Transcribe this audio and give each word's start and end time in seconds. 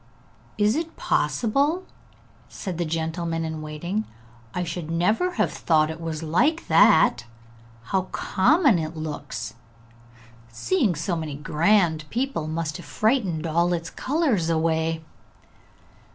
'Is 0.57 0.75
it 0.75 0.95
possible?' 0.97 1.85
said 2.49 2.79
the 2.79 2.85
gentleman 2.85 3.45
in 3.45 3.61
waiting. 3.61 4.05
'I 4.55 4.63
should 4.63 4.89
never 4.89 5.33
have 5.33 5.53
thought 5.53 5.91
it 5.91 6.01
was 6.01 6.23
like 6.23 6.67
that. 6.69 7.25
How 7.83 8.07
common 8.11 8.79
it 8.79 8.97
looks! 8.97 9.53
Seeing 10.49 10.95
so 10.95 11.15
many 11.15 11.35
grand 11.35 12.09
people 12.09 12.47
must 12.47 12.77
have 12.77 12.85
frightened 12.87 13.45
all 13.45 13.73
its 13.73 13.91
colours 13.91 14.49
away.' 14.49 15.03